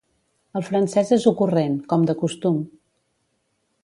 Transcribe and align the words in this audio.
El 0.59 0.63
francès 0.69 1.11
és 1.17 1.27
ocurrent, 1.31 1.75
com 1.93 2.07
de 2.11 2.15
costum. 2.23 2.57